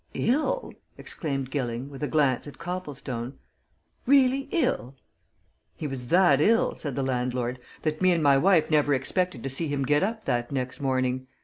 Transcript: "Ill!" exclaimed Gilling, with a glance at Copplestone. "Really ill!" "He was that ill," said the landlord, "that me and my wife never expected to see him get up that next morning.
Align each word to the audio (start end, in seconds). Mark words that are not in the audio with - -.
"Ill!" 0.15 0.73
exclaimed 0.97 1.51
Gilling, 1.51 1.87
with 1.91 2.01
a 2.01 2.07
glance 2.07 2.47
at 2.47 2.57
Copplestone. 2.57 3.37
"Really 4.07 4.49
ill!" 4.51 4.95
"He 5.75 5.85
was 5.85 6.07
that 6.07 6.41
ill," 6.41 6.73
said 6.73 6.95
the 6.95 7.03
landlord, 7.03 7.59
"that 7.83 8.01
me 8.01 8.11
and 8.11 8.23
my 8.23 8.35
wife 8.39 8.71
never 8.71 8.95
expected 8.95 9.43
to 9.43 9.49
see 9.51 9.67
him 9.67 9.83
get 9.85 10.01
up 10.01 10.25
that 10.25 10.51
next 10.51 10.79
morning. 10.81 11.27